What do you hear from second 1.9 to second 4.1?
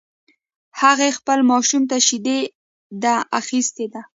شیدي ده اخیستی ده